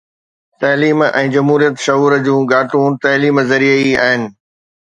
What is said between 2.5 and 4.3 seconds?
ڳاٽون تعليم ذريعي ئي آهن